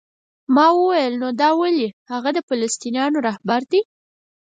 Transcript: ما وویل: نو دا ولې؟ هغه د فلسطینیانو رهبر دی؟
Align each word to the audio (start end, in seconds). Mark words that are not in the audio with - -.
ما 0.55 0.67
وویل: 0.77 1.13
نو 1.21 1.27
دا 1.41 1.49
ولې؟ 1.59 1.87
هغه 2.11 2.29
د 2.33 2.37
فلسطینیانو 2.47 3.17
رهبر 3.27 3.61
دی؟ 3.71 3.81